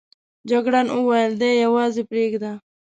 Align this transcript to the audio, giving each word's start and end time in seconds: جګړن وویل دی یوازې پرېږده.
جګړن 0.49 0.87
وویل 0.91 1.33
دی 1.41 1.51
یوازې 1.65 2.03
پرېږده. 2.09 2.51